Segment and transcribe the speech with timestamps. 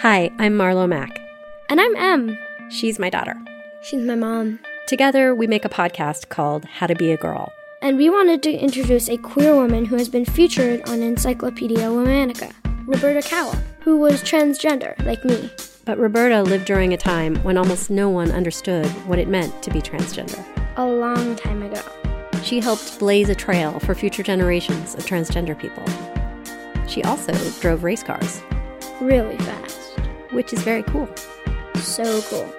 [0.00, 1.18] Hi, I'm Marlo Mack.
[1.70, 2.38] And I'm Em.
[2.68, 3.34] She's my daughter.
[3.80, 4.58] She's my mom.
[4.86, 7.50] Together, we make a podcast called How to Be a Girl.
[7.80, 12.52] And we wanted to introduce a queer woman who has been featured on Encyclopedia Womannica,
[12.86, 15.50] Roberta Cowell, who was transgender, like me.
[15.86, 19.70] But Roberta lived during a time when almost no one understood what it meant to
[19.70, 20.44] be transgender.
[20.76, 21.80] A long time ago.
[22.42, 25.84] She helped blaze a trail for future generations of transgender people.
[26.86, 28.42] She also drove race cars.
[29.00, 29.98] Really fast.
[30.30, 31.08] Which is very cool.
[31.76, 32.52] So cool.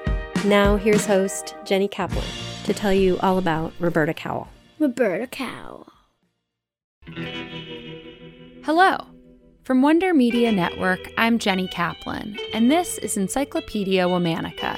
[0.45, 2.23] Now, here's host Jenny Kaplan
[2.65, 4.47] to tell you all about Roberta Cowell.
[4.77, 5.87] Roberta Cowell.
[8.63, 8.97] Hello.
[9.63, 14.77] From Wonder Media Network, I'm Jenny Kaplan, and this is Encyclopedia Womannica.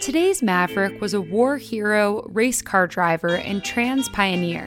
[0.00, 4.66] Today's Maverick was a war hero, race car driver, and trans pioneer.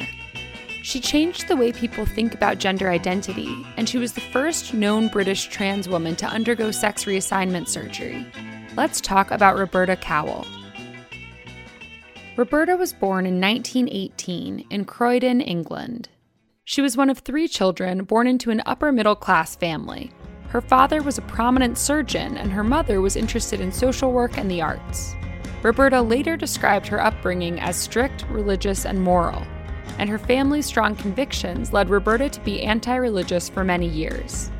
[0.83, 5.09] She changed the way people think about gender identity, and she was the first known
[5.09, 8.25] British trans woman to undergo sex reassignment surgery.
[8.75, 10.45] Let's talk about Roberta Cowell.
[12.37, 16.09] Roberta was born in 1918 in Croydon, England.
[16.63, 20.11] She was one of three children born into an upper middle class family.
[20.49, 24.51] Her father was a prominent surgeon, and her mother was interested in social work and
[24.51, 25.15] the arts.
[25.63, 29.41] Roberta later described her upbringing as strict, religious, and moral,
[29.97, 34.51] and her family's strong convictions led Roberta to be anti religious for many years.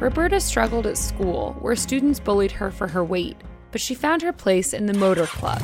[0.00, 3.36] Roberta struggled at school, where students bullied her for her weight,
[3.72, 5.60] but she found her place in the motor club.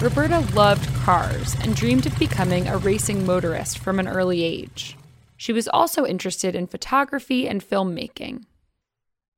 [0.00, 4.96] Roberta loved cars and dreamed of becoming a racing motorist from an early age.
[5.36, 8.44] She was also interested in photography and filmmaking.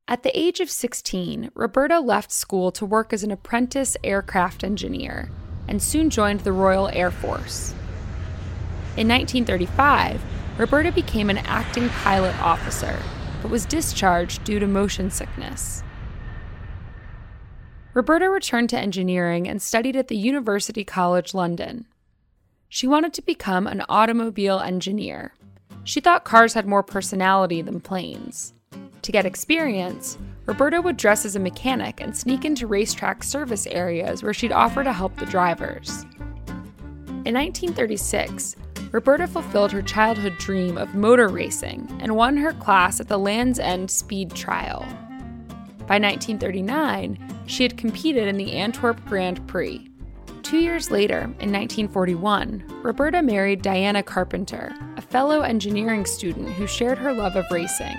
[0.06, 5.30] At the age of 16, Roberta left school to work as an apprentice aircraft engineer
[5.68, 7.74] and soon joined the Royal Air Force.
[8.96, 10.20] In 1935,
[10.58, 12.98] Roberta became an acting pilot officer,
[13.40, 15.82] but was discharged due to motion sickness.
[17.94, 21.86] Roberta returned to engineering and studied at the University College London.
[22.68, 25.34] She wanted to become an automobile engineer.
[25.84, 28.54] She thought cars had more personality than planes.
[29.02, 34.22] To get experience, Roberta would dress as a mechanic and sneak into racetrack service areas
[34.22, 36.04] where she'd offer to help the drivers.
[37.24, 38.56] In 1936,
[38.92, 43.60] Roberta fulfilled her childhood dream of motor racing and won her class at the Land's
[43.60, 44.80] End Speed Trial.
[45.86, 49.88] By 1939, she had competed in the Antwerp Grand Prix.
[50.42, 56.98] Two years later, in 1941, Roberta married Diana Carpenter, a fellow engineering student who shared
[56.98, 57.96] her love of racing.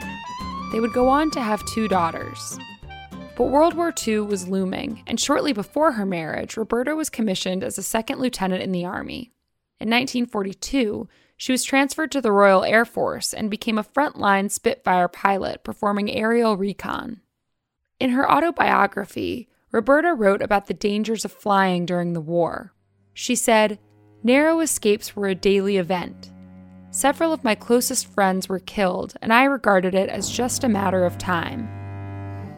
[0.74, 2.60] They would go on to have two daughters.
[3.38, 7.78] But World War II was looming, and shortly before her marriage, Roberta was commissioned as
[7.78, 9.32] a second lieutenant in the Army.
[9.82, 15.08] In 1942, she was transferred to the Royal Air Force and became a frontline Spitfire
[15.08, 17.20] pilot performing aerial recon.
[18.00, 22.76] In her autobiography, Roberta wrote about the dangers of flying during the war.
[23.16, 23.80] She said,
[24.22, 26.32] Narrow escapes were a daily event.
[26.92, 31.06] Several of my closest friends were killed, and I regarded it as just a matter
[31.06, 31.68] of time.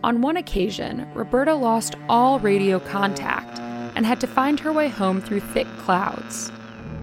[0.03, 3.59] On one occasion, Roberta lost all radio contact
[3.95, 6.51] and had to find her way home through thick clouds.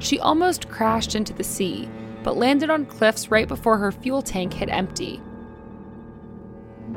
[0.00, 1.88] She almost crashed into the sea,
[2.24, 5.20] but landed on cliffs right before her fuel tank hit empty.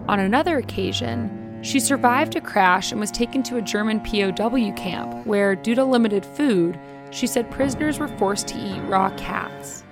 [0.07, 5.25] On another occasion, she survived a crash and was taken to a German POW camp
[5.25, 6.79] where, due to limited food,
[7.11, 9.83] she said prisoners were forced to eat raw cats.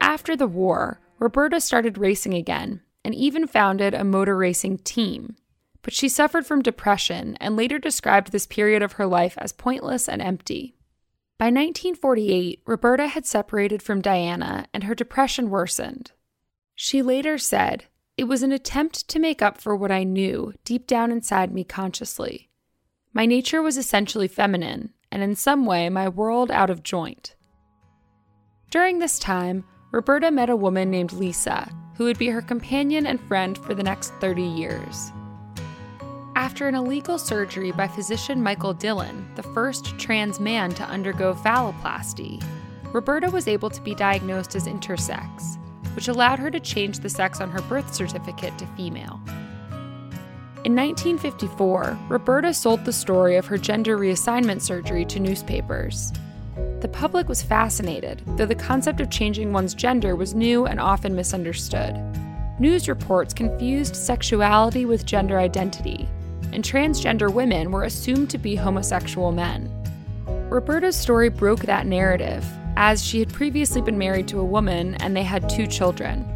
[0.00, 5.36] After the war, Roberta started racing again and even founded a motor racing team.
[5.82, 10.08] But she suffered from depression and later described this period of her life as pointless
[10.08, 10.76] and empty.
[11.42, 16.12] By 1948, Roberta had separated from Diana and her depression worsened.
[16.76, 17.86] She later said,
[18.16, 21.64] It was an attempt to make up for what I knew deep down inside me
[21.64, 22.48] consciously.
[23.12, 27.34] My nature was essentially feminine, and in some way, my world out of joint.
[28.70, 33.20] During this time, Roberta met a woman named Lisa, who would be her companion and
[33.20, 35.10] friend for the next 30 years.
[36.42, 42.42] After an illegal surgery by physician Michael Dillon, the first trans man to undergo phalloplasty,
[42.92, 45.56] Roberta was able to be diagnosed as intersex,
[45.94, 49.20] which allowed her to change the sex on her birth certificate to female.
[50.64, 56.12] In 1954, Roberta sold the story of her gender reassignment surgery to newspapers.
[56.80, 61.14] The public was fascinated, though the concept of changing one's gender was new and often
[61.14, 61.94] misunderstood.
[62.58, 66.08] News reports confused sexuality with gender identity,
[66.52, 69.70] and transgender women were assumed to be homosexual men.
[70.48, 72.44] Roberta's story broke that narrative,
[72.76, 76.28] as she had previously been married to a woman and they had two children.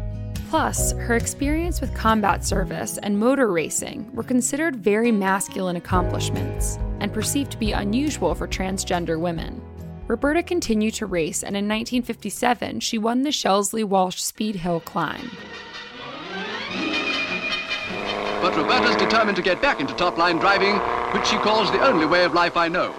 [0.49, 7.13] Plus, her experience with combat service and motor racing were considered very masculine accomplishments and
[7.13, 9.61] perceived to be unusual for transgender women.
[10.07, 15.29] Roberta continued to race, and in 1957, she won the Shelsley Walsh Speed Hill Climb.
[18.57, 20.77] Roberta's determined to get back into top line driving,
[21.13, 22.93] which she calls the only way of life I know.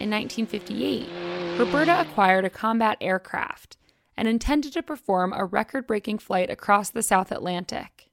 [0.00, 3.76] In 1958, Roberta acquired a combat aircraft
[4.16, 8.08] and intended to perform a record breaking flight across the South Atlantic.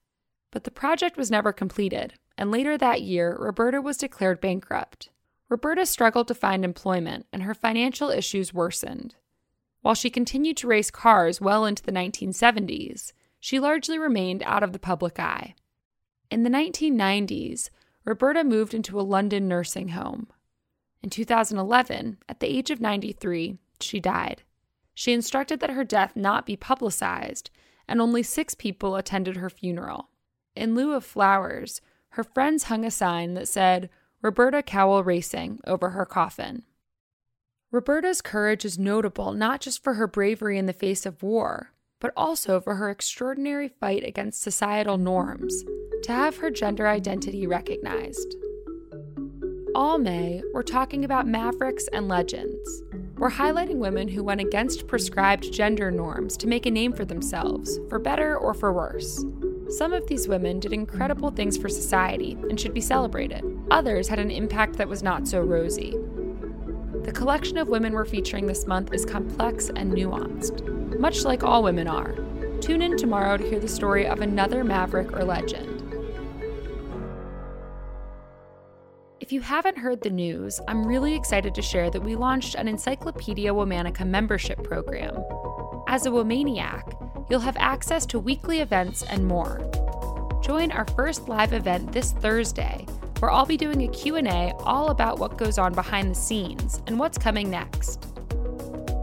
[0.51, 5.09] But the project was never completed, and later that year, Roberta was declared bankrupt.
[5.47, 9.15] Roberta struggled to find employment, and her financial issues worsened.
[9.81, 13.13] While she continued to race cars well into the 1970s,
[13.45, 15.53] she largely remained out of the public eye.
[16.31, 17.69] In the 1990s,
[18.03, 20.29] Roberta moved into a London nursing home.
[21.03, 24.41] In 2011, at the age of 93, she died.
[24.95, 27.51] She instructed that her death not be publicized,
[27.87, 30.09] and only six people attended her funeral.
[30.55, 31.81] In lieu of flowers,
[32.13, 33.91] her friends hung a sign that said,
[34.23, 36.63] Roberta Cowell Racing over her coffin.
[37.69, 42.13] Roberta's courage is notable not just for her bravery in the face of war, but
[42.15, 45.63] also for her extraordinary fight against societal norms
[46.03, 48.35] to have her gender identity recognized.
[49.73, 52.83] All May, we're talking about mavericks and legends.
[53.17, 57.79] We're highlighting women who went against prescribed gender norms to make a name for themselves,
[57.89, 59.25] for better or for worse.
[59.69, 63.43] Some of these women did incredible things for society and should be celebrated.
[63.71, 65.93] Others had an impact that was not so rosy.
[67.05, 71.61] The collection of women we're featuring this month is complex and nuanced, much like all
[71.61, 72.15] women are.
[72.61, 75.83] Tune in tomorrow to hear the story of another maverick or legend.
[79.19, 82.67] If you haven't heard the news, I'm really excited to share that we launched an
[82.67, 85.15] Encyclopedia Womannica membership program.
[85.87, 89.61] As a Womaniac, you'll have access to weekly events and more.
[90.43, 92.87] Join our first live event this Thursday,
[93.19, 96.99] where I'll be doing a Q&A all about what goes on behind the scenes and
[96.99, 98.01] what's coming next.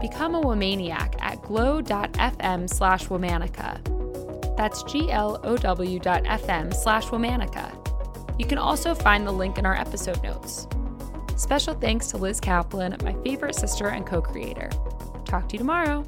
[0.01, 4.57] Become a Womaniac at glow.fm slash Womannica.
[4.57, 7.79] That's G-L-O-W dot FM slash Womannica.
[8.39, 10.67] You can also find the link in our episode notes.
[11.35, 14.69] Special thanks to Liz Kaplan, my favorite sister and co-creator.
[15.25, 16.05] Talk to you tomorrow.